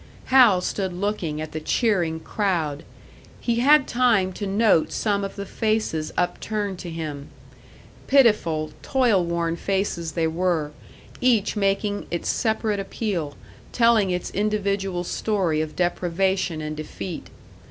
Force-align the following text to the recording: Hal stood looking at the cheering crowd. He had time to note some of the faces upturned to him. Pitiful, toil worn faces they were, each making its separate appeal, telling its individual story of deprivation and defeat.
Hal 0.33 0.61
stood 0.61 0.93
looking 0.93 1.39
at 1.39 1.51
the 1.51 1.59
cheering 1.59 2.19
crowd. 2.21 2.81
He 3.39 3.57
had 3.57 3.87
time 3.87 4.33
to 4.33 4.47
note 4.47 4.91
some 4.91 5.23
of 5.23 5.35
the 5.35 5.45
faces 5.45 6.11
upturned 6.17 6.79
to 6.79 6.89
him. 6.89 7.27
Pitiful, 8.07 8.71
toil 8.81 9.23
worn 9.23 9.55
faces 9.55 10.13
they 10.13 10.25
were, 10.25 10.71
each 11.21 11.55
making 11.55 12.07
its 12.09 12.29
separate 12.29 12.79
appeal, 12.79 13.35
telling 13.71 14.09
its 14.09 14.31
individual 14.31 15.03
story 15.03 15.61
of 15.61 15.75
deprivation 15.75 16.61
and 16.61 16.75
defeat. 16.75 17.27